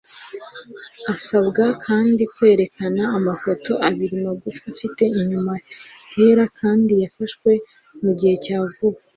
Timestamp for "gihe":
8.19-8.35